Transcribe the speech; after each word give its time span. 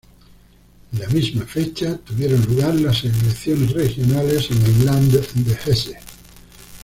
En 0.93 0.97
la 0.97 1.05
misma 1.09 1.45
fecha 1.45 1.95
tuvieron 1.95 2.41
lugar 2.47 2.73
las 2.73 3.03
elecciones 3.03 3.71
regionales 3.71 4.49
en 4.49 4.59
el 4.63 4.85
"Land" 4.87 5.11
de 5.11 5.53
Hesse. 5.53 5.93